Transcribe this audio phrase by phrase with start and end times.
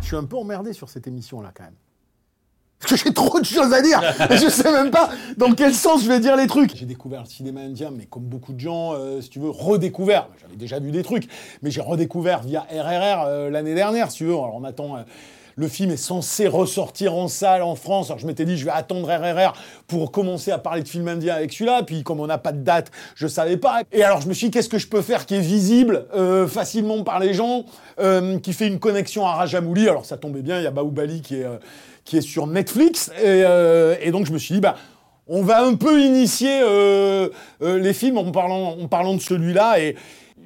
[0.00, 1.74] Je suis un peu emmerdé sur cette émission-là, quand même.
[2.78, 4.00] Parce que j'ai trop de choses à dire.
[4.30, 6.76] Et je sais même pas dans quel sens je vais dire les trucs.
[6.76, 10.28] J'ai découvert le cinéma indien, mais comme beaucoup de gens, euh, si tu veux, redécouvert.
[10.42, 11.26] J'avais déjà vu des trucs,
[11.62, 14.34] mais j'ai redécouvert via RRR euh, l'année dernière, si tu veux.
[14.34, 14.96] Alors on attend.
[14.96, 15.02] euh,
[15.56, 18.10] le film est censé ressortir en salle en France.
[18.10, 19.54] Alors je m'étais dit, je vais attendre RRR
[19.86, 21.82] pour commencer à parler de film indien avec celui-là.
[21.82, 23.82] Puis comme on n'a pas de date, je savais pas.
[23.92, 26.46] Et alors je me suis dit, qu'est-ce que je peux faire qui est visible euh,
[26.46, 27.64] facilement par les gens,
[28.00, 29.88] euh, qui fait une connexion à Rajamouli?
[29.88, 31.56] Alors ça tombait bien, il y a Baoubali qui est, euh,
[32.04, 33.10] qui est sur Netflix.
[33.22, 34.76] Et, donc je me suis dit, bah,
[35.26, 36.60] on va un peu initier
[37.60, 39.76] les films en parlant, de celui-là.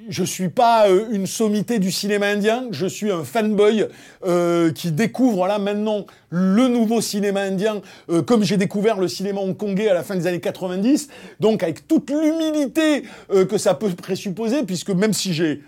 [0.09, 3.87] Je suis pas euh, une sommité du cinéma indien, je suis un fanboy
[4.27, 9.41] euh, qui découvre là maintenant le nouveau cinéma indien, euh, comme j'ai découvert le cinéma
[9.41, 11.09] hongkongais à la fin des années 90.
[11.41, 15.63] Donc avec toute l'humilité que ça peut présupposer, puisque même si j'ai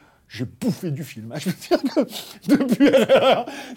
[0.61, 1.33] bouffé du film.
[1.33, 1.39] hein.
[1.39, 2.91] Je veux dire que depuis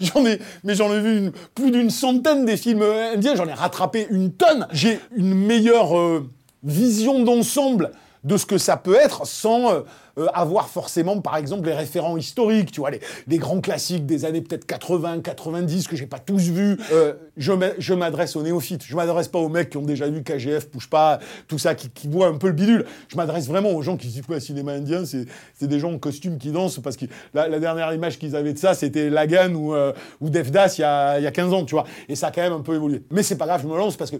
[0.00, 3.34] j'en ai, mais j'en ai vu plus d'une centaine des films indiens.
[3.34, 4.66] J'en ai rattrapé une tonne.
[4.72, 6.22] J'ai une meilleure
[6.62, 7.92] vision d'ensemble
[8.24, 9.80] de ce que ça peut être sans euh,
[10.18, 14.24] euh, avoir forcément, par exemple, les référents historiques, tu vois, les, les grands classiques des
[14.24, 16.78] années peut-être 80, 90 que j'ai pas tous vus.
[16.92, 18.82] Euh, je m'a- je m'adresse aux néophytes.
[18.84, 21.90] Je m'adresse pas aux mecs qui ont déjà vu KGF, Pouche pas, tout ça, qui,
[21.90, 22.86] qui voient un peu le bidule.
[23.08, 25.98] Je m'adresse vraiment aux gens qui se disent quoi, cinéma indien, c'est des gens en
[25.98, 29.52] costume qui dansent parce que la, la dernière image qu'ils avaient de ça, c'était Lagan
[29.54, 31.84] ou, euh, ou Devdas il y, a, y a 15 ans, tu vois.
[32.08, 33.02] Et ça a quand même un peu évolué.
[33.10, 34.16] Mais c'est pas grave, je me lance parce que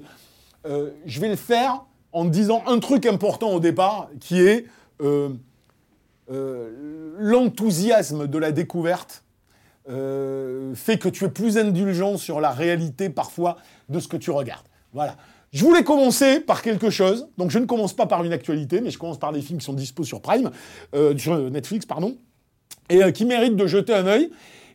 [1.07, 1.85] je vais le faire
[2.15, 4.67] en disant un truc important au départ, qui est
[5.03, 5.31] euh,
[6.31, 9.25] euh, l'enthousiasme de la découverte
[9.91, 13.57] euh, fait que tu es plus indulgent sur la réalité parfois
[13.89, 14.65] de ce que tu regardes.
[14.93, 15.17] Voilà.
[15.53, 18.91] Je voulais commencer par quelque chose, donc je ne commence pas par une actualité, mais
[18.91, 20.51] je commence par des films qui sont dispo sur Prime,
[21.17, 22.17] sur Netflix, pardon,
[22.89, 24.31] et qui méritent de jeter un œil.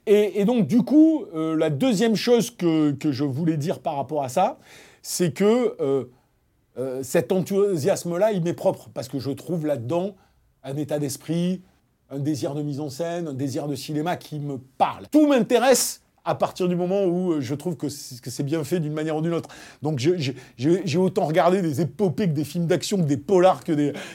[0.08, 4.58] Et, donc, du coup, la deuxième chose que je voulais dire par rapport à ça,
[5.02, 6.08] c'est que
[6.80, 10.16] euh, cet enthousiasme-là, il m'est propre, parce que je trouve là-dedans
[10.64, 11.62] un état d'esprit,
[12.10, 15.08] un désir de mise en scène, un désir de cinéma qui me parle.
[15.12, 18.94] Tout m'intéresse à partir du moment où euh, je trouve que c'est bien fait d'une
[18.94, 19.50] manière ou d'une autre.
[19.82, 23.72] Donc j'ai autant regardé des épopées que des films d'action, que des polars, que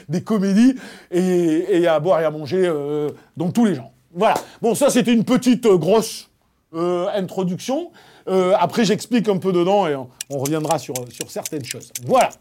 [0.09, 0.75] des, comédies,
[1.11, 3.91] et, à boire et à manger euh, dans tous les genres.
[4.13, 4.35] Voilà.
[4.61, 6.29] Bon, ça c'était une petite euh, grosse
[6.73, 7.91] introduction.
[8.27, 10.95] Après j'explique un peu dedans et on, reviendra sur
[11.29, 11.93] certaines choses.
[12.05, 12.31] Voilà.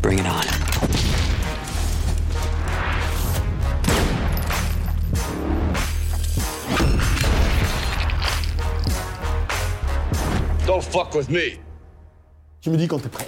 [0.00, 0.40] Bring it on.
[10.64, 11.58] Don't fuck with me.
[12.60, 13.26] Tu me dis quand t'es prêt.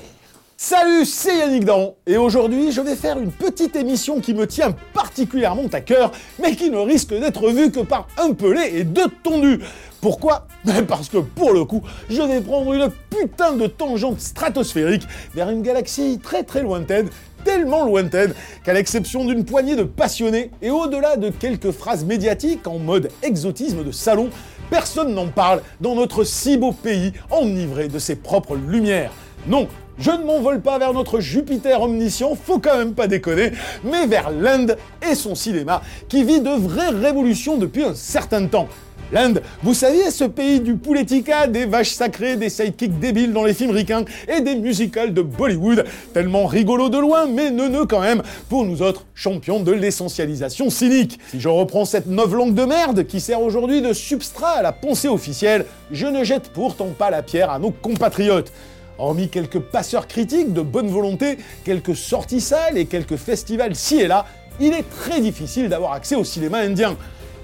[0.56, 4.70] Salut, c'est Yannick Daron, et aujourd'hui je vais faire une petite émission qui me tient
[4.92, 9.08] particulièrement à cœur, mais qui ne risque d'être vue que par un pelé et deux
[9.22, 9.58] tondus.
[10.04, 10.46] Pourquoi?
[10.86, 15.04] Parce que pour le coup, je vais prendre une putain de tangente stratosphérique
[15.34, 17.08] vers une galaxie très très lointaine,
[17.42, 18.34] tellement lointaine
[18.64, 23.82] qu'à l'exception d'une poignée de passionnés et au-delà de quelques phrases médiatiques en mode exotisme
[23.82, 24.28] de salon,
[24.68, 29.10] personne n'en parle dans notre si beau pays enivré de ses propres lumières.
[29.46, 33.52] Non, je ne m'envole pas vers notre Jupiter omniscient, faut quand même pas déconner,
[33.84, 34.76] mais vers l'Inde
[35.08, 38.68] et son cinéma, qui vit de vraies révolutions depuis un certain temps.
[39.12, 43.54] L'Inde, vous saviez, ce pays du pouletica, des vaches sacrées, des sidekicks débiles dans les
[43.54, 45.84] films ricains et des musicals de Bollywood,
[46.14, 51.18] tellement rigolo de loin, mais neuneux quand même, pour nous autres champions de l'essentialisation cynique.
[51.28, 55.08] Si je reprends cette langue de merde qui sert aujourd'hui de substrat à la pensée
[55.08, 58.52] officielle, je ne jette pourtant pas la pierre à nos compatriotes.
[58.98, 64.06] Hormis quelques passeurs critiques de bonne volonté, quelques sorties sales et quelques festivals ci et
[64.06, 64.24] là,
[64.60, 66.96] il est très difficile d'avoir accès au cinéma indien.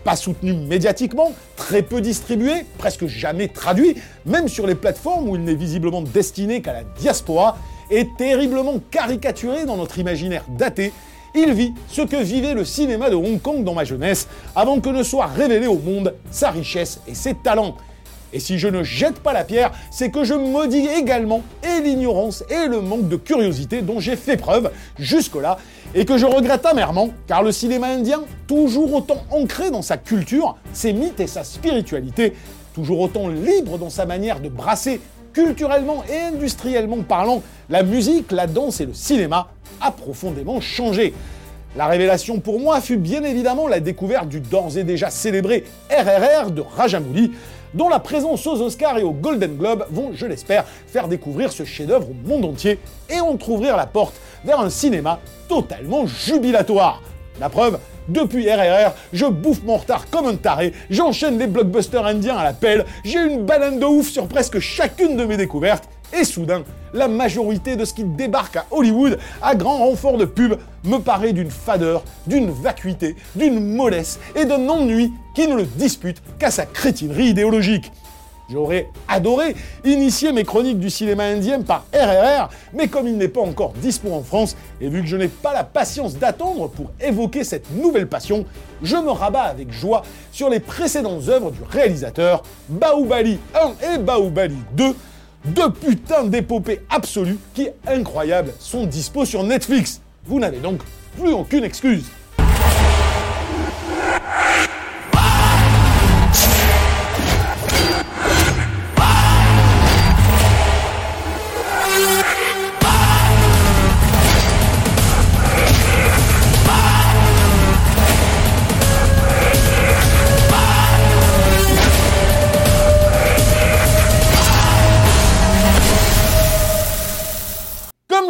[0.05, 5.44] Pas soutenu médiatiquement, très peu distribué, presque jamais traduit, même sur les plateformes où il
[5.44, 7.58] n'est visiblement destiné qu'à la diaspora,
[7.91, 10.93] et terriblement caricaturé dans notre imaginaire daté,
[11.35, 14.88] il vit ce que vivait le cinéma de Hong Kong dans ma jeunesse, avant que
[14.88, 17.76] ne soit révélé au monde sa richesse et ses talents.
[18.32, 22.44] Et si je ne jette pas la pierre, c'est que je maudis également et l'ignorance
[22.49, 25.59] et le manque de curiosité dont j'ai fait preuve jusque-là,
[25.94, 30.56] et que je regrette amèrement, car le cinéma indien, toujours autant ancré dans sa culture,
[30.73, 32.35] ses mythes et sa spiritualité,
[32.75, 35.00] toujours autant libre dans sa manière de brasser
[35.33, 39.49] culturellement et industriellement parlant, la musique, la danse et le cinéma,
[39.81, 41.15] a profondément changé.
[41.76, 46.50] La révélation pour moi fut bien évidemment la découverte du d'ores et déjà célébré RRR
[46.50, 47.33] de Rajamouli,
[47.75, 51.65] dont la présence aux Oscars et aux Golden Globes vont, je l'espère, faire découvrir ce
[51.65, 52.79] chef-d'œuvre au monde entier
[53.09, 54.15] et entr'ouvrir la porte
[54.45, 57.03] vers un cinéma totalement jubilatoire.
[57.41, 57.79] La preuve,
[58.09, 62.53] depuis RRR, je bouffe mon retard comme un taré, j'enchaîne les blockbusters indiens à la
[62.53, 66.62] pelle, j'ai une banane de ouf sur presque chacune de mes découvertes, et soudain,
[66.93, 70.55] la majorité de ce qui débarque à Hollywood, à grand renfort de pub,
[70.85, 76.23] me paraît d'une fadeur, d'une vacuité, d'une mollesse et d'un ennui qui ne le dispute
[76.39, 77.93] qu'à sa crétinerie idéologique.
[78.51, 79.55] J'aurais adoré
[79.85, 84.12] initier mes chroniques du cinéma indien par RRR, mais comme il n'est pas encore dispo
[84.12, 88.09] en France, et vu que je n'ai pas la patience d'attendre pour évoquer cette nouvelle
[88.09, 88.45] passion,
[88.83, 90.03] je me rabats avec joie
[90.33, 94.97] sur les précédentes œuvres du réalisateur, Baoubali 1 et Baoubali 2,
[95.45, 100.01] deux putains d'épopées absolues qui, incroyables, sont dispo sur Netflix.
[100.27, 100.81] Vous n'avez donc
[101.19, 102.05] plus aucune excuse.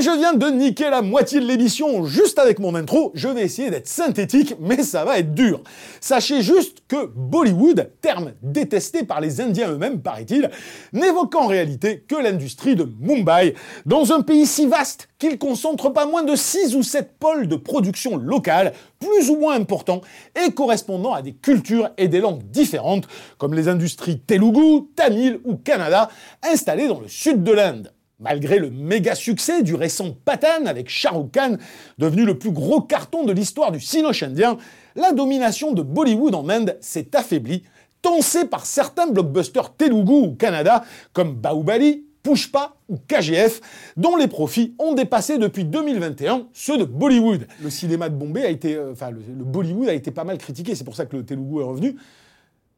[0.00, 3.68] Je viens de niquer la moitié de l'émission juste avec mon intro, je vais essayer
[3.68, 5.62] d'être synthétique, mais ça va être dur.
[6.00, 10.50] Sachez juste que Bollywood, terme détesté par les Indiens eux-mêmes, paraît-il,
[10.94, 13.54] n'évoque en réalité que l'industrie de Mumbai,
[13.84, 17.56] dans un pays si vaste qu'il concentre pas moins de 6 ou 7 pôles de
[17.56, 20.00] production locale, plus ou moins importants,
[20.34, 23.06] et correspondant à des cultures et des langues différentes,
[23.36, 26.08] comme les industries Telugu, Tamil ou Kannada,
[26.42, 27.92] installées dans le sud de l'Inde.
[28.20, 31.56] Malgré le méga succès du récent Patan avec Shah Rukh Khan,
[31.96, 34.58] devenu le plus gros carton de l'histoire du cinoche indien,
[34.94, 37.62] la domination de Bollywood en Inde s'est affaiblie,
[38.02, 40.84] tensée par certains blockbusters Telugu ou Kannada
[41.14, 43.62] comme Bahubali, Pushpa ou KGF,
[43.96, 47.46] dont les profits ont dépassé depuis 2021 ceux de Bollywood.
[47.62, 50.36] Le cinéma de Bombay a été, euh, enfin le, le, Bollywood a été pas mal
[50.36, 51.96] critiqué, c'est pour ça que le Telugu est revenu,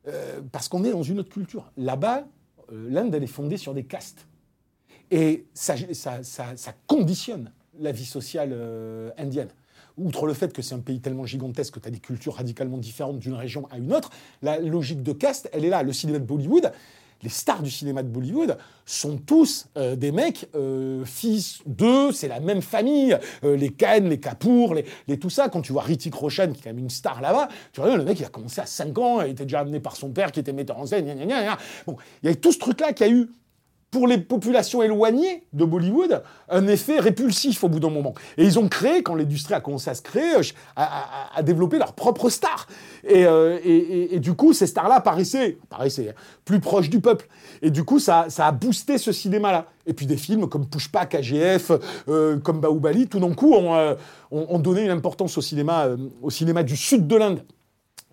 [0.07, 1.73] euh, parce qu'on est dans une autre culture.
[1.77, 2.29] Là-bas,
[2.73, 4.29] euh, l'Inde elle est fondée sur des castes.
[5.13, 5.77] Et ça,
[6.87, 9.51] conditionne la vie sociale euh, indienne.
[9.99, 12.79] Outre le fait que c'est un pays tellement gigantesque que tu as des cultures radicalement
[12.79, 14.09] différentes d'une région à une autre,
[14.41, 15.83] la logique de caste, elle est là.
[15.83, 16.73] Le cinéma de Bollywood,
[17.23, 18.57] les stars du cinéma de Bollywood
[18.87, 24.19] sont tous euh, des mecs euh, fils d'eux, c'est la même famille, les Khan, les
[24.19, 25.51] Kapoor, les, tout ça.
[25.51, 28.05] Quand tu vois Ritik Roshan, qui est quand même une star là-bas, tu vois, le
[28.05, 30.41] mec, il a commencé à 5 ans, il était déjà amené par son père qui
[30.41, 31.05] était metteur en scène,
[31.87, 33.29] Bon, il y a tout ce truc-là qui a eu
[33.93, 38.15] pour les populations éloignées de Bollywood, un effet répulsif au bout d'un moment.
[38.39, 40.33] Et ils ont créé, quand l'industrie a commencé à se créer,
[40.75, 42.67] à, à, à développer leurs propres stars.
[43.05, 46.15] Et, euh, et, du coup, ces stars-là paraissaient, paraissaient
[46.47, 47.29] plus proches du peuple.
[47.61, 49.67] Et du coup, ça, ça a boosté ce cinéma-là.
[49.85, 51.73] Et puis des films comme Pushpa, KGF,
[52.09, 53.95] euh, comme Bahubali, tout d'un coup, ont, euh,
[54.31, 57.45] ont, ont, donné une importance au cinéma, euh, au cinéma du sud de l'Inde.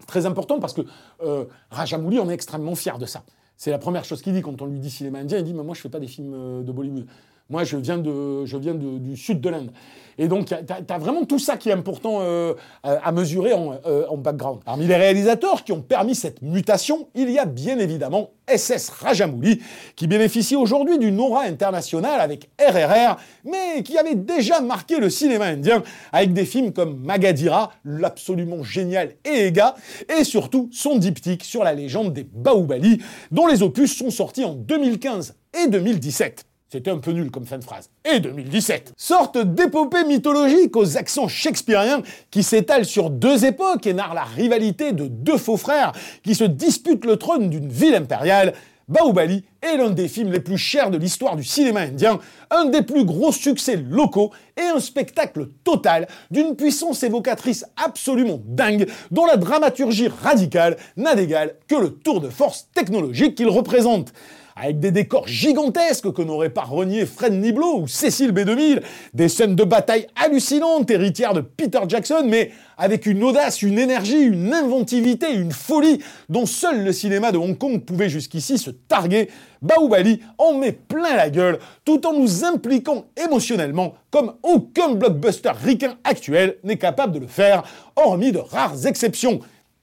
[0.08, 0.82] Très important parce que
[1.24, 3.24] euh, Rajamouli, on est extrêmement fier de ça.
[3.60, 5.38] C'est la première chose qu'il dit quand on lui dit cinéma indien.
[5.38, 7.06] Il dit mais moi je fais pas des films euh, de Bollywood.
[7.50, 9.72] Moi je viens de, je viens du sud de l'Inde.
[10.20, 12.54] Et donc tu as, vraiment tout ça qui est important euh,
[12.84, 14.60] à mesurer en, euh, en, background.
[14.66, 19.62] Parmi les réalisateurs qui ont permis cette mutation, il y a bien évidemment SS Rajamouli,
[19.96, 23.16] qui bénéficie aujourd'hui d'une aura internationale avec RRR,
[23.46, 29.14] mais qui avait déjà marqué le cinéma indien avec des films comme Magadira, l'absolument génial
[29.24, 29.76] Ega,
[30.20, 33.02] et surtout son diptyque sur la légende des Baoubali,
[33.32, 36.49] dont les opus sont sortis en 2015 et 2017.
[36.72, 37.90] C'était un peu nul comme fin de phrase.
[38.06, 38.94] Et 2017.
[38.96, 44.92] Sorte d'épopée mythologique aux accents shakespeariens qui s'étale sur deux époques et narre la rivalité
[44.92, 48.54] de deux faux frères qui se disputent le trône d'une ville impériale.
[48.88, 52.20] Bahubali est l'un des films les plus chers de l'histoire du cinéma indien,
[52.52, 58.88] un des plus gros succès locaux et un spectacle total d'une puissance évocatrice absolument dingue
[59.10, 64.14] dont la dramaturgie radicale n'a d'égal que le tour de force technologique qu'il représente.
[64.62, 68.82] Avec des décors gigantesques que n'aurait pas renié Fred Niblo ou Cécile B2000,
[69.14, 74.20] des scènes de bataille hallucinantes, héritières de Peter Jackson, mais avec une audace, une énergie,
[74.20, 79.30] une inventivité, une folie dont seul le cinéma de Hong Kong pouvait jusqu'ici se targuer,
[79.62, 85.98] Baoubali en met plein la gueule, tout en nous impliquant émotionnellement comme aucun blockbuster ricain
[86.04, 87.64] actuel n'est capable de le faire,
[87.96, 89.40] hormis de rares exceptions.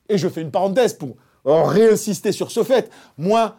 [0.08, 1.16] Et je fais une parenthèse pour
[1.46, 2.90] réinsister sur ce fait.
[3.16, 3.56] Moi,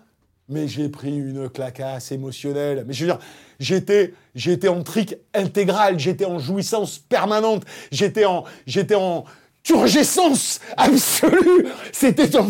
[0.50, 2.86] mais j'ai pris une clacasse émotionnelle.
[2.88, 3.20] Mais je veux dire,
[3.60, 9.26] j'étais, en trick intégral, j'étais en jouissance permanente, j'étais en, j'étais en
[9.64, 11.68] turgescence absolue.
[11.92, 12.48] C'était un,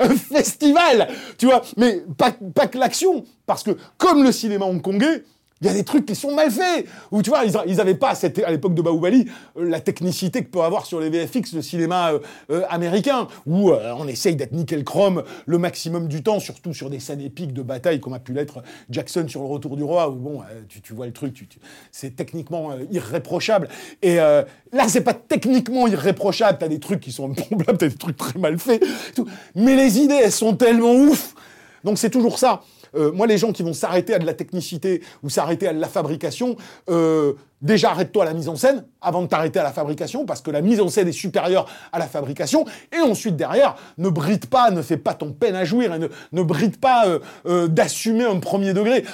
[0.00, 1.62] un festival, tu vois.
[1.76, 5.24] Mais pas, pas que l'action, parce que comme le cinéma hongkongais,
[5.62, 6.86] il y a des trucs qui sont mal faits.
[7.10, 10.60] Ou tu vois, ils n'avaient pas, à l'époque de Baoubali, euh, la technicité que peut
[10.60, 12.18] avoir sur les VFX le cinéma euh,
[12.50, 17.00] euh, américain, où on essaye d'être nickel chrome le maximum du temps, surtout sur des
[17.00, 20.14] scènes épiques de bataille, comme a pu l'être Jackson sur Le Retour du Roi, où
[20.14, 20.42] bon,
[20.82, 21.48] tu, vois le truc,
[21.90, 23.68] c'est techniquement irréprochable.
[24.02, 24.46] Et là,
[24.88, 28.58] c'est pas techniquement irréprochable, t'as des trucs qui sont improbables, t'as des trucs très mal
[28.58, 28.84] faits,
[29.54, 31.34] mais les idées, elles sont tellement ouf.
[31.84, 32.62] Donc c'est toujours ça.
[32.94, 35.80] Euh, moi, les gens qui vont s'arrêter à de la technicité ou s'arrêter à de
[35.80, 36.56] la fabrication,
[36.88, 40.40] euh, déjà arrête-toi à la mise en scène avant de t'arrêter à la fabrication, parce
[40.40, 42.64] que la mise en scène est supérieure à la fabrication.
[42.92, 46.42] Et ensuite, derrière, ne bride pas, ne fais pas ton peine à jouir, et ne,
[46.42, 47.06] bride pas
[47.46, 49.04] euh, d'assumer un premier degré.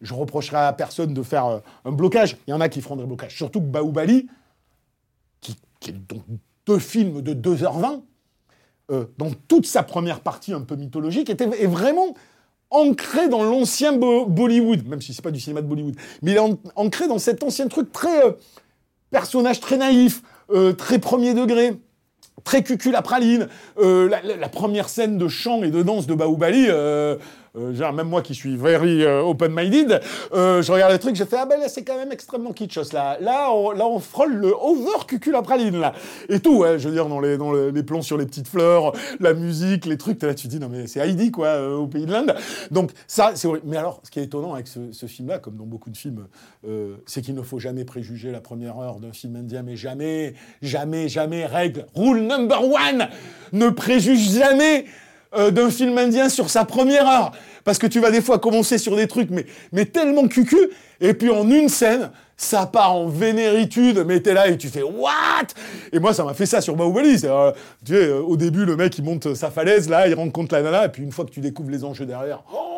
[0.00, 2.36] Je reprocherai à personne de faire un blocage.
[2.46, 3.36] Il y en a qui feront des blocages.
[3.36, 4.28] Surtout que Baoubali,
[5.40, 5.56] qui,
[5.88, 6.22] est donc
[6.66, 8.02] deux films de 2h20,
[9.18, 12.14] dans toute sa première partie un peu mythologique, était, est vraiment
[12.70, 16.58] ancré dans l'ancien Bollywood, même si c'est pas du cinéma de Bollywood, mais il est
[16.76, 18.32] ancré dans cet ancien truc très euh,
[19.10, 21.76] personnage très naïf, euh, très premier degré,
[22.44, 23.48] très cucul à praline.
[23.78, 26.68] Euh, la, première scène de chant et de danse de Baoubali,
[27.58, 30.00] euh, genre, même moi qui suis very euh, open-minded,
[30.32, 32.92] euh, je regarde le truc, j'ai fait, ah ben là, c'est quand même extrêmement kitschos,
[32.92, 33.18] là.
[33.20, 35.92] Là, on, là, on frôle le over cuculapraline, là.
[36.28, 38.92] Et tout, ouais, je veux dire, dans les, dans les plans sur les petites fleurs,
[39.20, 42.12] la musique, les trucs, là, tu dis, non, mais c'est Heidi, quoi, au pays de
[42.12, 42.34] l'Inde.
[42.70, 45.66] Donc, ça, c'est Mais alors, ce qui est étonnant avec ce, ce film-là, comme dans
[45.66, 46.26] beaucoup de films,
[47.06, 51.08] c'est qu'il ne faut jamais préjuger la première heure d'un film indien, mais jamais, jamais,
[51.08, 53.08] jamais, règle, rule number one,
[53.52, 54.84] ne préjuge jamais
[55.36, 57.32] euh, d'un film indien sur sa première heure.
[57.64, 59.28] Parce que tu vas des fois commencer sur des trucs,
[59.72, 60.70] mais, tellement cucu,
[61.00, 64.82] et puis en une scène, ça part en vénéritude, mais t'es là et tu fais
[64.82, 65.48] what?
[65.92, 67.20] Et moi, ça m'a fait ça sur Baoubali.
[67.24, 67.52] Euh,
[67.84, 70.62] tu sais, euh, au début, le mec, il monte sa falaise, là, il rencontre la
[70.62, 72.77] nana, et puis une fois que tu découvres les enjeux derrière, oh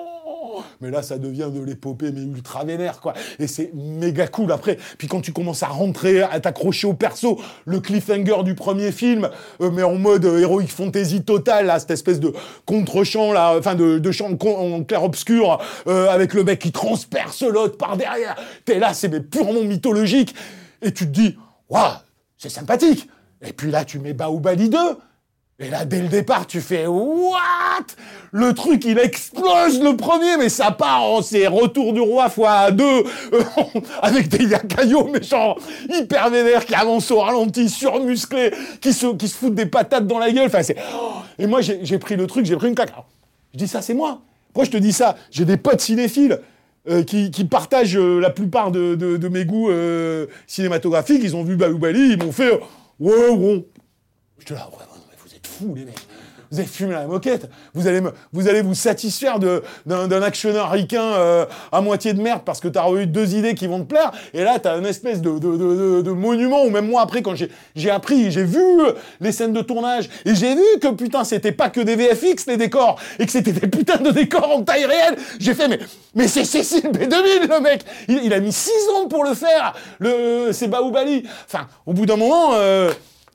[0.81, 3.15] mais là, ça devient de l'épopée, mais ultra vénère, quoi.
[3.39, 4.79] Et c'est méga cool après.
[4.99, 9.29] Puis quand tu commences à rentrer, à t'accrocher au perso, le cliffhanger du premier film,
[9.61, 12.33] euh, mais en mode euh, heroic fantasy total, là, cette espèce de
[12.67, 17.77] contre-champ, là, enfin, de, de champ en clair-obscur, euh, avec le mec qui transperce l'autre
[17.77, 18.37] par derrière.
[18.65, 20.35] T'es là, c'est purement mythologique.
[20.83, 21.37] Et tu te dis,
[21.69, 21.93] waouh,
[22.39, 23.09] c'est sympathique.
[23.43, 24.79] Et puis là, tu mets Baoubali 2.
[25.63, 27.85] Et là, dès le départ, tu fais What?
[28.33, 32.71] Le truc, il explose le premier, mais ça part en c'est retour du roi fois
[32.71, 33.05] deux,
[34.03, 35.57] avec des yakayo méchants,
[35.93, 40.19] hyper vénères, qui avancent au ralenti, surmusclés, qui se, qui se foutent des patates dans
[40.19, 40.47] la gueule.
[40.47, 40.77] Enfin, c'est.
[41.39, 42.95] Et moi, j'ai pris le truc, j'ai pris une claque.
[43.53, 44.23] Je dis ça, c'est moi.
[44.55, 45.17] Pourquoi je te dis ça?
[45.31, 46.41] J'ai des potes cinéphiles.
[46.89, 51.45] Euh, qui, qui, partagent euh, la plupart de, de, mes goûts euh, cinématographiques, ils ont
[51.45, 52.59] vu Baoubali, ils m'ont fait
[52.99, 53.67] ouais, ouais.
[54.39, 54.59] Je te ouais,
[55.75, 56.07] les mecs.
[56.51, 57.49] Vous avez fumé la moquette.
[57.75, 58.03] Vous allez,
[58.33, 63.07] vous, allez satisfaire d'un actionneur ricain euh, à moitié de merde parce que t'as eu
[63.07, 64.11] deux idées qui vont te plaire.
[64.35, 68.43] Et là, t'as une espèce de, monument où même moi, après, quand j'ai appris, j'ai
[68.43, 68.61] vu
[69.21, 72.57] les scènes de tournage et j'ai vu que putain, c'était pas que des VFX, les
[72.57, 75.17] décors, et que c'était des putains de décors en taille réelle.
[75.39, 75.79] J'ai fait, mais,
[76.17, 77.85] mais c'est Cécile B2000, le mec.
[78.09, 79.75] Il, a mis six ans pour le faire.
[80.01, 81.23] Le, c'est Baoubali.
[81.47, 82.91] Enfin, au bout d'un moment, euh,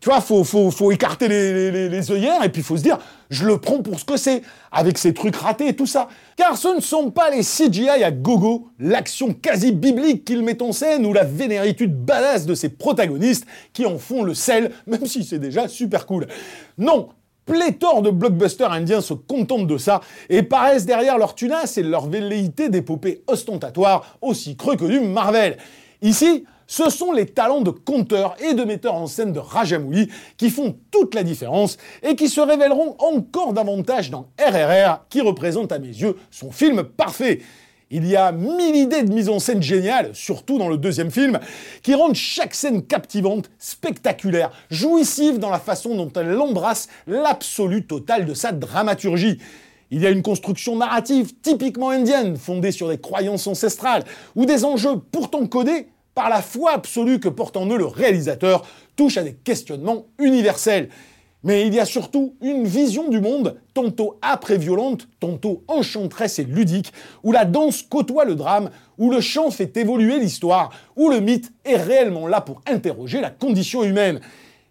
[0.06, 3.00] tu vois, faut, faut, écarter les, œillères et puis faut se dire,
[3.32, 6.10] je le prends pour ce que c'est, avec ces trucs ratés et tout ça.
[6.36, 10.74] Car ce ne sont pas les CGI à gogo, l'action quasi biblique qu'il met en
[10.74, 15.24] scène ou la vénéritude badass de ses protagonistes qui en font le sel, même si
[15.24, 16.28] c'est déjà super cool.
[16.78, 17.10] Non,
[17.48, 22.08] pléthore de blockbusters indiens se contentent de ça et paraissent derrière leur tunasse et leur
[22.08, 25.58] velléité d'épopée ostentatoire aussi creux que du Marvel.
[26.04, 30.50] Ici, ce sont les talents de conteur et de metteur en scène de Rajamouli qui
[30.50, 35.80] font toute la différence et qui se révéleront encore davantage dans RRR qui représente à
[35.80, 37.42] mes yeux son film parfait.
[37.92, 41.40] Il y a mille idées de mise en scène géniales, surtout dans le deuxième film,
[41.84, 48.26] qui rendent chaque scène captivante, spectaculaire, jouissive dans la façon dont elle embrasse l'absolu total
[48.26, 49.38] de sa dramaturgie.
[49.92, 54.04] Il y a une construction narrative typiquement indienne, fondée sur des croyances ancestrales,
[54.36, 58.66] ou des enjeux pourtant codés par la foi absolue que porte en eux le réalisateur,
[58.96, 60.90] touchent à des questionnements universels.
[61.44, 64.20] Mais il y a surtout une vision du monde, tantôt
[64.50, 66.92] et violente, tantôt enchanteresse et ludique,
[67.22, 71.52] où la danse côtoie le drame, où le chant fait évoluer l'histoire, où le mythe
[71.64, 74.22] est réellement là pour interroger la condition humaine.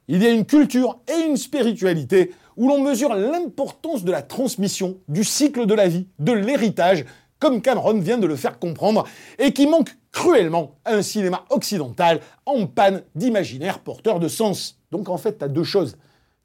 [0.09, 4.99] Il y a une culture et une spiritualité où l'on mesure l'importance de la transmission,
[5.09, 7.05] du cycle de la vie, de l'héritage,
[7.39, 9.05] comme Cameron vient de le faire comprendre,
[9.39, 14.79] et qui manque cruellement à un cinéma occidental en panne d'imaginaire porteur de sens.
[14.93, 15.97] Donc en fait, tu as deux choses.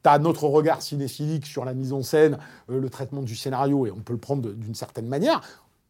[0.01, 2.37] T'as notre regard cinéphilique sur la mise en scène,
[2.69, 5.41] euh, le traitement du scénario, et on peut le prendre d'une certaine manière.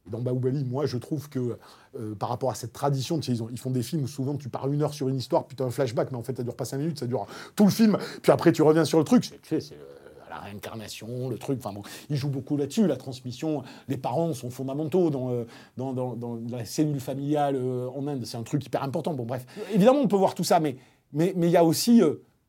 [0.08, 1.58] dans Baoubali, moi, je trouve que
[1.98, 4.82] euh, par rapport à cette tradition, ils, font des films où souvent tu pars une
[4.82, 6.66] heure sur une histoire, puis tu as un flashback, mais en fait, ça dure pas
[6.66, 9.40] cinq minutes, ça dure tout le film, puis après tu reviens sur le truc.
[9.44, 9.99] C'est euh,
[10.30, 11.60] la réincarnation, le truc.
[11.60, 13.64] Enfin bon, ils jouent beaucoup là-dessus, la transmission.
[13.88, 15.46] Les parents sont fondamentaux dans,
[15.78, 18.26] dans, dans, la cellule familiale en Inde.
[18.26, 19.14] C'est un truc hyper important.
[19.14, 19.46] Bon, bref.
[19.74, 20.78] Évidemment, on peut voir tout ça, mais
[21.14, 22.02] il mais, y a aussi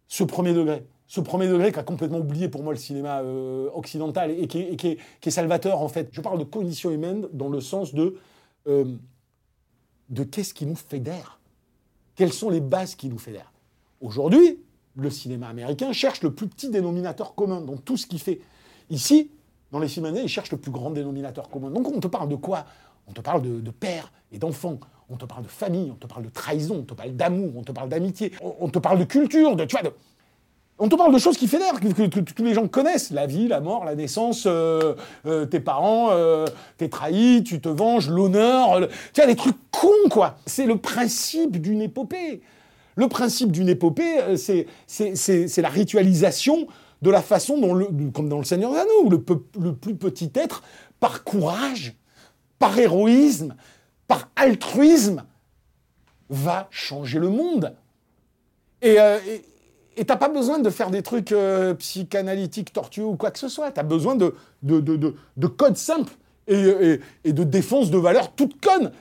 [0.08, 3.68] ce premier degré ce premier degré qui a complètement oublié pour moi le cinéma euh,
[3.74, 6.08] occidental et, qui, est, salvateur en fait.
[6.12, 8.16] Je parle de conditions humaines dans le sens de,
[8.68, 8.84] euh,
[10.08, 11.40] de qu'est-ce qui nous fédère?
[12.14, 13.52] Quelles sont les bases qui nous fédèrent?
[14.00, 14.60] Aujourd'hui,
[14.96, 18.40] le cinéma américain cherche le plus petit dénominateur commun dans tout ce qu'il fait.
[18.90, 19.30] Ici,
[19.70, 21.70] dans les films indiens, il cherche le plus grand dénominateur commun.
[21.70, 22.64] Donc on te parle de quoi?
[23.08, 24.78] On te parle de, père et d'enfant.
[25.08, 27.62] On te parle de famille, on te parle de trahison, on te parle d'amour, on
[27.62, 29.92] te parle d'amitié, on, te parle de culture, de, tu vois, de,
[30.78, 33.10] on te parle de choses qui fédèrent, que, que, tous les gens connaissent.
[33.10, 34.94] La vie, la mort, la naissance, euh,
[35.26, 36.46] euh, tes parents, euh,
[36.78, 38.88] t'es trahi, tu te venges, l'honneur.
[39.12, 40.36] Tu vois, des trucs cons, quoi.
[40.46, 42.40] C'est le principe d'une épopée.
[43.00, 44.66] Le principe d'une épopée, c'est
[45.62, 46.66] la ritualisation
[47.00, 50.62] de la façon dont, comme dans Le Seigneur des Anneaux, le, plus petit être,
[51.00, 51.94] par courage,
[52.58, 53.56] par héroïsme,
[54.06, 55.24] par altruisme,
[56.28, 57.74] va changer le monde.
[58.82, 59.44] Et, et,
[59.96, 63.48] et t'as pas besoin de faire des trucs euh, psychanalytiques tortueux ou quoi que ce
[63.48, 63.72] soit.
[63.72, 66.12] Tu as besoin de, de codes simples
[66.48, 68.92] et, et, de défense de valeurs toutes connes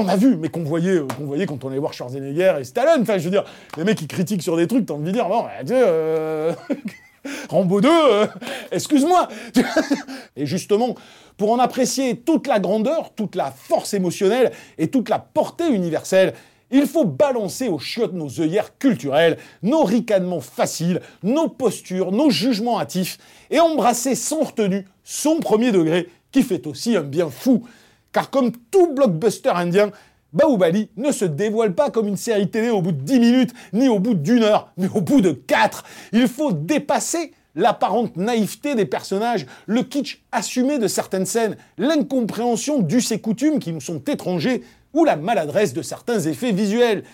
[0.00, 2.64] qu'on a vu, mais qu'on voyait, euh, qu'on voyait quand on allait voir Schwarzenegger et
[2.64, 3.02] Stallone.
[3.02, 3.44] Enfin, je veux dire,
[3.76, 6.52] les mecs qui critiquent sur des trucs, t'as envie de dire, bon, bah, tu euh...
[7.50, 8.26] Rambo 2, euh,
[8.72, 9.28] excuse-moi.
[10.36, 10.94] et justement,
[11.36, 16.32] pour en apprécier toute la grandeur, toute la force émotionnelle et toute la portée universelle,
[16.70, 22.80] il faut balancer aux chiottes nos œillères culturelles, nos ricanements faciles, nos postures, nos jugements
[22.80, 23.18] hâtifs,
[23.50, 27.64] et embrasser sans retenue son premier degré, qui fait aussi un bien fou.
[28.12, 29.90] Car comme tout blockbuster indien,
[30.32, 33.88] Baoubali ne se dévoile pas comme une série télé au bout de 10 minutes, ni
[33.88, 35.84] au bout d'une heure, mais au bout de 4.
[36.12, 43.10] Il faut dépasser l'apparente naïveté des personnages, le kitsch assumé de certaines scènes, l'incompréhension d'us
[43.10, 47.04] et coutumes qui nous sont étrangers, ou la maladresse de certains effets visuels.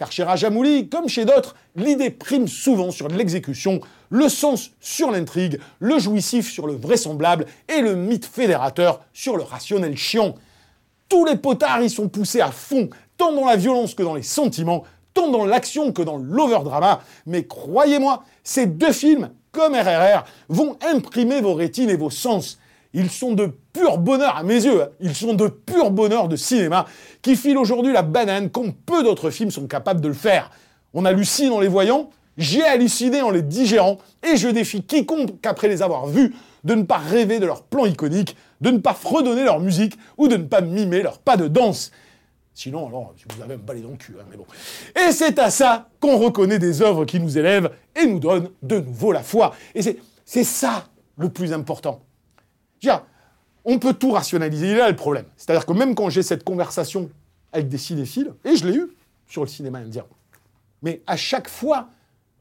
[0.00, 5.60] Car chez Rajamouli, comme chez d'autres, l'idée prime souvent sur l'exécution, le sens sur l'intrigue,
[5.78, 10.36] le jouissif sur le vraisemblable et le mythe fédérateur sur le rationnel chiant.
[11.10, 14.22] Tous les potards y sont poussés à fond, tant dans la violence que dans les
[14.22, 17.02] sentiments, tant dans l'action que dans l'overdrama.
[17.26, 22.58] Mais croyez-moi, ces deux films, comme RRR, vont imprimer vos rétines et vos sens.
[22.94, 24.88] Ils sont de pur bonheur à mes yeux, hein.
[25.00, 26.86] ils sont de pur bonheur de cinéma,
[27.22, 30.50] qui filent aujourd'hui la banane comme peu d'autres films sont capables de le faire.
[30.94, 35.68] On hallucine en les voyant, j'ai halluciné en les digérant, et je défie quiconque après
[35.68, 39.44] les avoir vus de ne pas rêver de leur plan iconique, de ne pas fredonner
[39.44, 41.90] leur musique, ou de ne pas mimer leur pas de danse.
[42.52, 44.44] Sinon, alors, vous avez un balai dans le cul, hein, mais bon.
[44.94, 48.80] Et c'est à ça qu'on reconnaît des œuvres qui nous élèvent et nous donnent de
[48.80, 49.54] nouveau la foi.
[49.74, 49.80] Et
[50.24, 50.84] c'est ça
[51.16, 52.02] le plus important
[53.64, 54.66] on peut tout rationaliser.
[54.66, 55.26] Il est là le problème.
[55.36, 57.10] C'est-à-dire que même quand j'ai cette conversation
[57.52, 58.88] avec des cinéphiles, et je l'ai eu
[59.26, 60.04] sur le cinéma indien,
[60.82, 61.88] mais à chaque fois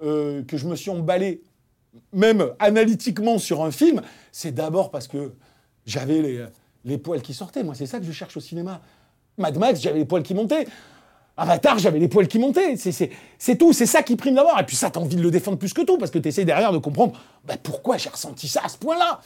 [0.01, 1.41] euh, que je me suis emballé,
[2.13, 4.01] même analytiquement sur un film,
[4.32, 5.34] c'est d'abord parce que
[5.86, 6.47] j'avais
[6.86, 7.63] les, poils qui sortaient.
[7.63, 8.82] Moi, c'est ça que je cherche au cinéma.
[9.38, 10.67] Mad Max, j'avais les poils qui montaient.
[11.36, 12.75] Avatar, j'avais les poils qui montaient.
[12.75, 14.60] C'est tout, c'est ça qui prime d'abord.
[14.60, 16.45] Et puis ça, t'as envie de le défendre plus que tout, parce que tu essaies
[16.45, 19.21] derrière de comprendre bah, pourquoi j'ai ressenti ça à ce point-là?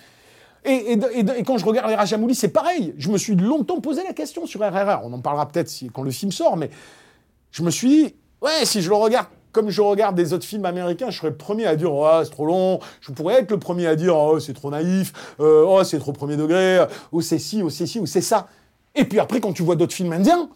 [0.66, 0.98] Et,
[1.46, 2.94] quand je regarde les Rajamouli, c'est pareil.
[2.98, 5.02] Je me suis longtemps posé la question sur RRR.
[5.04, 6.70] On en parlera peut-être quand le film sort, mais
[7.52, 10.66] je me suis dit, ouais, si je le regarde comme je regarde des autres films
[10.66, 12.80] américains, je serais le premier à dire, oh, c'est trop long.
[13.02, 16.12] Je pourrais être le premier à dire, oh, c'est trop naïf, euh, oh, c'est trop
[16.12, 18.48] premier degré, oh, c'est ci, oh, c'est ci, ou c'est ça.
[18.96, 20.50] Et puis après, quand tu vois d'autres films indiens,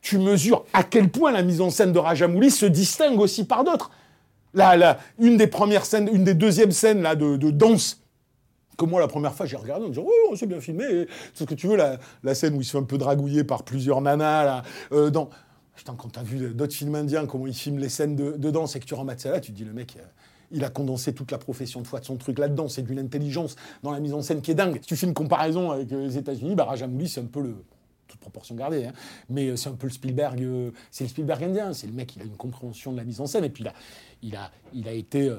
[0.00, 3.62] tu mesures à quel point la mise en scène de Rajamouli se distingue aussi par
[3.62, 3.90] d'autres.
[4.54, 7.99] Là, une des premières scènes, une des deuxièmes scènes là, de danse
[8.76, 11.06] Comme moi, la première fois, j'ai regardé en disant Oui, on s'est bien filmé.
[11.34, 13.62] C'est ce que tu veux, la, scène où il se fait un peu dragouiller par
[13.62, 15.28] plusieurs nanas, là, euh, dans.
[15.86, 18.80] Quand t'as vu d'autres films indiens, comment ils filment les scènes de, de danse et
[18.80, 19.96] que tu remates ça là, tu te dis Le mec.
[19.98, 20.04] Euh,
[20.52, 22.66] il a condensé toute la profession de foi de son truc là-dedans.
[22.66, 23.54] C'est d'une intelligence
[23.84, 24.80] dans la mise en scène qui est dingue.
[24.80, 27.54] Si tu fais une comparaison avec les États-Unis, bah, Rajamouli, c'est un peu le,
[28.08, 28.92] toute proportion gardée, hein.
[29.28, 30.44] mais c'est un peu le Spielberg,
[30.90, 33.26] c'est le Spielberg indien, c'est le mec, il a une compréhension de la mise en
[33.26, 33.74] scène, et puis il a,
[34.22, 35.32] il a, il a été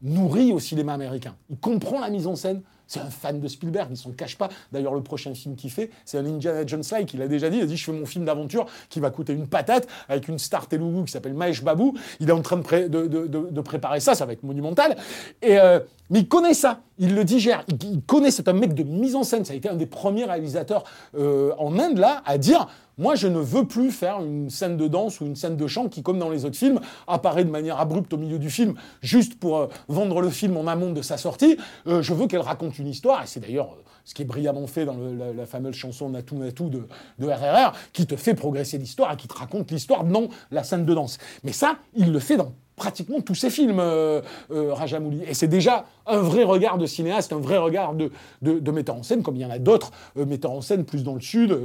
[0.00, 1.36] nourri au cinéma américain.
[1.50, 4.48] Il comprend la mise en scène, c'est un fan de Spielberg, il s'en cache pas.
[4.72, 7.14] D'ailleurs, le prochain film qu'il fait, c'est un Indiana Jones-like.
[7.14, 9.32] Il a déjà dit, il a dit, je fais mon film d'aventure qui va coûter
[9.32, 11.92] une patate avec une star telugu qui s'appelle Mahesh Babu.
[12.20, 14.96] Il est en train de, préparer ça, ça va être monumental.
[15.42, 18.82] Et, euh, mais il connaît ça, il le digère, il, connaît, c'est un mec de
[18.82, 19.44] mise en scène.
[19.44, 20.84] Ça a été un des premiers réalisateurs
[21.16, 24.86] euh, en Inde, là, à dire, moi, je ne veux plus faire une scène de
[24.86, 27.80] danse ou une scène de chant qui, comme dans les autres films, apparaît de manière
[27.80, 31.16] abrupte au milieu du film, juste pour euh, vendre le film en amont de sa
[31.16, 31.56] sortie.
[31.86, 34.84] je veux qu'elle raconte une histoire, et c'est d'ailleurs euh, ce qui est brillamment fait
[34.84, 34.96] dans
[35.36, 36.86] la, fameuse chanson Natou Natou de,
[37.18, 40.84] de RRR, qui te fait progresser l'histoire et qui te raconte l'histoire dans la scène
[40.84, 41.16] de danse.
[41.44, 45.22] Mais ça, il le fait dans pratiquement tous ses films, euh, euh, Rajamouli.
[45.26, 48.10] Et c'est déjà un vrai regard de cinéaste, un vrai regard de,
[48.42, 51.14] de, metteur en scène, comme il y en a d'autres metteurs en scène plus dans
[51.14, 51.56] le sud,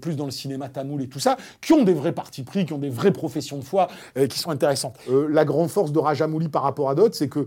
[0.00, 2.74] plus dans le cinéma tamoul et tout ça, qui ont des vrais partis pris, qui
[2.74, 3.88] ont des vraies professions de foi,
[4.28, 4.98] qui sont intéressantes.
[5.08, 7.46] la grande force de Rajamouli par rapport à d'autres, c'est que,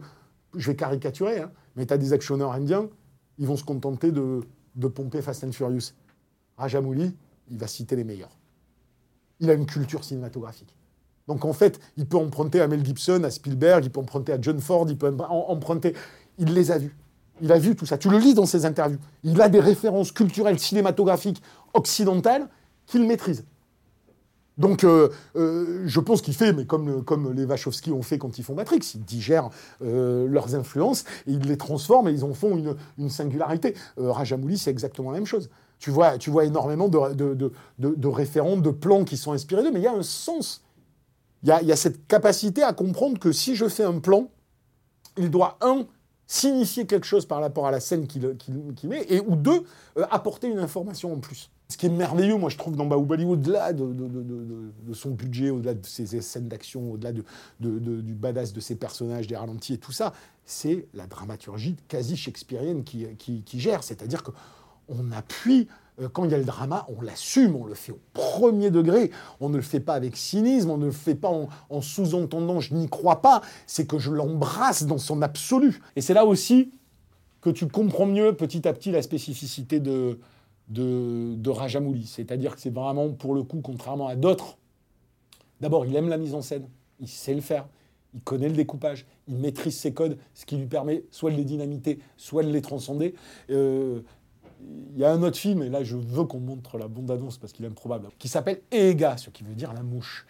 [0.56, 2.90] je vais caricaturer, hein, mais tu as des actionneurs indiens
[3.38, 4.42] ils vont se contenter de,
[4.88, 5.94] pomper Fast and Furious.
[6.58, 7.16] Rajamouli,
[7.50, 8.36] il va citer les meilleurs.
[9.40, 10.76] Il a une culture cinématographique.
[11.28, 14.38] Donc en fait, il peut emprunter à Mel Gibson, à Spielberg, il peut emprunter à
[14.42, 15.94] John Ford, il peut emprunter.
[16.38, 16.96] Il les a vus.
[17.42, 17.98] Il a vu tout ça.
[17.98, 19.00] Tu le lis dans ses interviews.
[19.24, 21.42] Il a des références culturelles cinématographiques
[21.74, 22.48] occidentales
[22.88, 23.44] qu'il maîtrise.
[24.58, 28.40] Donc, euh, euh, je pense qu'il fait, mais comme, comme les Wachowski ont fait quand
[28.40, 29.50] ils font Matrix, ils digèrent
[29.84, 33.76] euh, leurs influences et ils les transforment et ils en font une, une singularité.
[33.98, 35.50] Rajamouli, c'est exactement la même chose.
[35.80, 39.62] Tu vois, tu vois énormément de, de, de, de, référents, de plans qui sont inspirés
[39.62, 40.64] d'eux, mais il y a un sens.
[41.44, 44.30] Il y a, cette capacité à comprendre que si je fais un plan,
[45.18, 45.86] il doit, un,
[46.26, 48.36] signifier quelque chose par rapport à la scène qu'il
[48.84, 49.64] met, et ou deux,
[50.12, 51.50] apporter une information en plus.
[51.70, 55.86] Ce qui est merveilleux, moi, je trouve, dans Baoubali, au-delà de, son budget, au-delà de
[55.86, 60.14] ses scènes d'action, au-delà du badass de ses personnages, des ralentis et tout ça,
[60.46, 63.84] c'est la dramaturgie quasi shakespearienne qui, gère.
[63.84, 65.74] C'est-à-dire qu'on appuie, euh,
[66.14, 69.12] quand il y a le drama, on l'assume, on le fait au premier degré.
[69.40, 72.60] On ne le fait pas avec cynisme, on ne le fait pas en, en sous-entendant
[72.60, 73.42] je n'y crois pas.
[73.66, 75.82] C'est que je l'embrasse dans son absolu.
[75.96, 76.72] Et c'est là aussi
[77.42, 80.20] que tu comprends mieux petit à petit la spécificité de
[80.70, 82.06] de, de Rajamouli.
[82.06, 84.58] C'est-à-dire que c'est vraiment, pour le coup, contrairement à d'autres,
[85.62, 86.68] d'abord, il aime la mise en scène,
[87.00, 87.68] il sait le faire,
[88.14, 91.46] il connaît le découpage, il maîtrise ses codes, ce qui lui permet soit de les
[91.46, 93.16] dynamiter, soit de les transcender.
[93.50, 94.02] Euh,
[94.60, 97.54] il y a un autre film, et là je veux qu'on montre la bande-annonce parce
[97.54, 100.26] qu'il est improbable, qui s'appelle Ega, ce qui veut dire la mouche.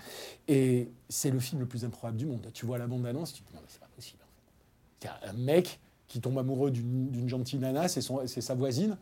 [0.48, 2.48] Et c'est le film le plus improbable du monde.
[2.54, 4.20] Tu vois la bande-annonce, tu te dis non mais c'est pas possible.
[5.02, 8.98] Il y a un mec qui tombe amoureux d'une gentille nana, c'est sa voisine,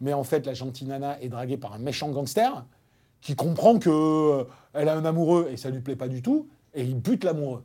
[0.00, 2.64] mais en fait, la gentille nana est draguée par un méchant gangster
[3.20, 6.82] qui comprend qu'elle euh, a un amoureux et ça lui plaît pas du tout, et
[6.82, 7.64] il bute l'amoureux.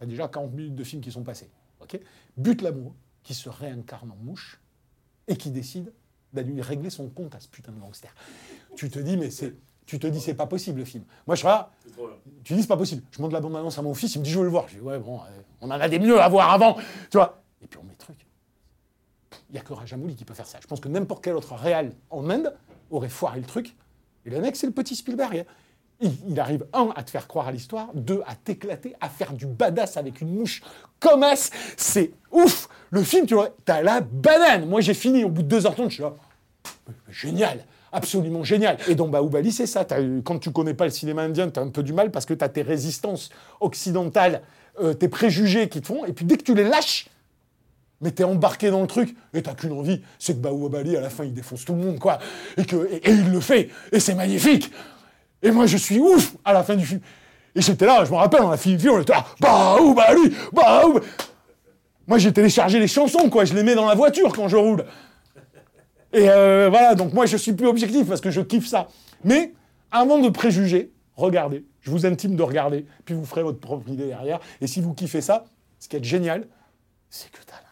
[0.00, 1.50] A déjà 40 minutes de film qui sont passés.
[1.80, 1.98] ok?
[2.36, 4.60] Bute l'amoureux, qui se réincarne en mouche,
[5.26, 5.92] et qui décide
[6.32, 8.14] d'aller régler son compte à ce putain de gangster.
[8.76, 9.54] Tu te dis, mais c'est.
[9.86, 11.04] Tu te dis, c'est pas possible le film.
[11.26, 11.70] Moi, je suis là.
[12.44, 13.02] Tu dis, c'est pas possible.
[13.10, 14.68] Je montre la bande-annonce à mon fils, il me dit, je veux le voir.
[14.68, 16.74] Je dis, ouais, bon, euh, on en a des mieux à voir avant.
[17.10, 18.24] Tu vois Et puis on met truc.
[19.48, 20.58] Il n'y a que Rajamouli qui peut faire ça.
[20.62, 22.54] Je pense que n'importe quel autre réal en Inde
[22.90, 23.76] aurait foiré le truc.
[24.24, 25.44] Et le mec, c'est le petit Spielberg.
[26.00, 29.46] Il, arrive, un, à te faire croire à l'histoire, deux, à t'éclater, à faire du
[29.46, 30.62] badass avec une mouche
[30.98, 31.50] comme as.
[31.76, 35.48] C'est ouf Le film, tu vois, t'as la banane Moi, j'ai fini, au bout de
[35.48, 36.14] deux heures 30 je suis là,
[37.08, 38.78] génial absolument génial.
[38.88, 39.86] Et dans Baoubali, c'est ça.
[40.24, 42.34] quand tu connais pas le cinéma indien, tu as un peu du mal parce que
[42.34, 44.42] tu as tes résistances occidentales,
[44.80, 47.08] euh, tes préjugés qui te font, et puis dès que tu les lâches,
[48.00, 51.10] mais t'es embarqué dans le truc et t'as qu'une envie, c'est que Baouabali, à la
[51.10, 52.18] fin, il défonce tout le monde, quoi.
[52.56, 54.72] Et, que, et, il le fait, et c'est magnifique.
[55.42, 57.00] Et moi, je suis ouf à la fin du film.
[57.54, 60.34] Et j'étais là, je me rappelle, on a fini le film, on était là, Baoubali,
[60.52, 61.06] Baoubali.
[62.06, 64.84] Moi, j'ai téléchargé les chansons, quoi, je les mets dans la voiture quand je roule.
[66.12, 68.88] Et euh, voilà, donc moi, je suis plus objectif parce que je kiffe ça.
[69.24, 69.52] Mais
[69.90, 71.64] avant de préjuger, regardez.
[71.80, 74.40] Je vous intime de regarder, puis vous ferez votre propre idée derrière.
[74.60, 75.44] Et si vous kiffez ça,
[75.78, 76.46] ce qui est génial,
[77.08, 77.69] c'est que t'as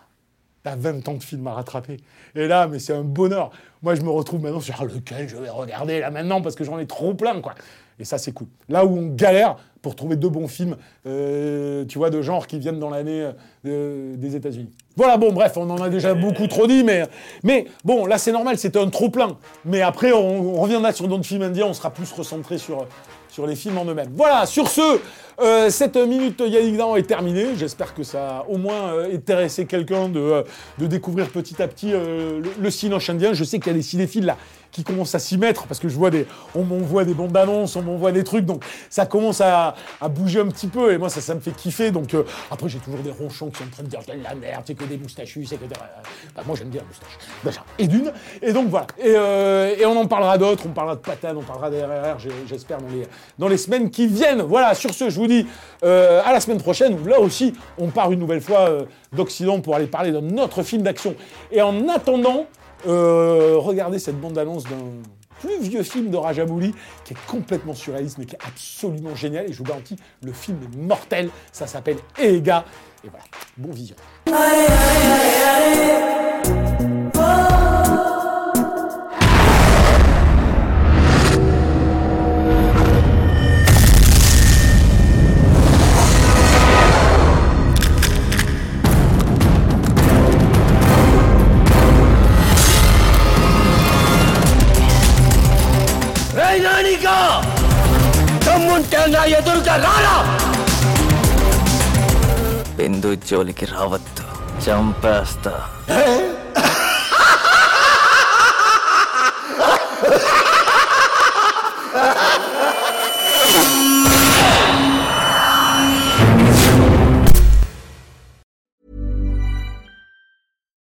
[0.69, 1.97] T'as 20 ans de film à rattraper.
[2.35, 3.51] Et là, mais c'est un bonheur.
[3.83, 6.79] Moi, je me retrouve maintenant sur lequel je vais regarder là maintenant parce que j'en
[6.79, 7.55] ai trop plein, quoi.
[7.99, 8.49] Et ça, c'est cool.
[8.69, 10.77] Là où on galère pour trouver deux bons films,
[11.07, 13.31] euh, tu vois, de genre qui viennent dans l'année
[13.65, 14.69] euh, des États-Unis.
[14.95, 17.05] Voilà, bon, bref, on en a déjà beaucoup trop dit, mais,
[17.45, 19.39] mais bon, là, c'est normal, c'était un trop-plein.
[19.65, 22.87] Mais après, on, on reviendra sur d'autres films indiens, on sera plus recentré sur,
[23.39, 24.11] sur les films en eux-mêmes.
[24.17, 24.99] Voilà, sur ce,
[25.41, 27.47] euh, cette minute Yannick Dahan est terminée.
[27.57, 30.43] J'espère que ça a au moins euh, intéressé quelqu'un de, euh,
[30.81, 33.35] de découvrir petit à petit le, le cinéma indien.
[33.35, 34.37] Je sais qu'il y a des cinéphiles là
[34.71, 37.77] qui commencent à s'y mettre parce que je vois des, on m'envoie des bandes annonces,
[37.77, 39.75] on m'envoie des trucs, donc ça commence à,
[40.11, 41.91] bouger un petit peu et moi ça, ça me fait kiffer.
[41.91, 42.15] Donc
[42.51, 44.85] après j'ai toujours des ronchons qui sont en train de dire la merde, c'est que
[44.85, 45.75] des moustachus, c'est que des...
[46.35, 49.11] bah, moi j'aime bien les moustaches déjà et d'une et donc voilà et,
[49.81, 52.89] et on en parlera d'autres, on parlera de Patane, on parlera des RRR, j'espère dans
[52.89, 53.07] les
[53.39, 54.43] dans les semaines qui viennent.
[54.43, 55.47] Voilà sur ce je vous dis
[55.85, 59.61] euh, à la semaine prochaine où là aussi on part une nouvelle fois euh, d'Occident
[59.61, 61.15] pour aller parler d'un autre film d'action.
[61.51, 62.47] Et en attendant,
[62.87, 64.77] euh, regardez cette bande-annonce d'un
[65.41, 69.53] plus vieux film de Rajamouli qui est complètement surréaliste mais qui est absolument génial et
[69.53, 71.31] je vous garantis le film est mortel.
[71.53, 72.65] Ça s'appelle Ega
[73.05, 73.25] et voilà,
[73.57, 73.97] bon vision.
[102.98, 104.26] బిందు జోలికి రావద్దు
[104.66, 105.54] చంపేస్తా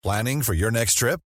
[0.04, 1.20] Planning for your next trip?